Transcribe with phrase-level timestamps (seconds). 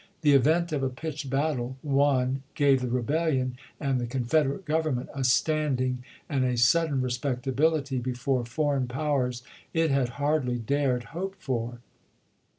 [0.21, 5.09] The event of a pitched battle won gave the rebellion and the Con federate Government
[5.13, 9.43] a standing and a sudden re spectability before foreign powers
[9.75, 11.81] it had hardly dared hope for.